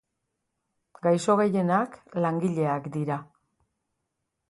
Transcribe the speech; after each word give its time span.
Gaixo 1.09 1.35
gehienak 1.43 2.01
langileak 2.25 2.91
dira. 2.99 3.23